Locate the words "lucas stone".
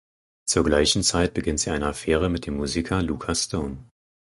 3.03-3.85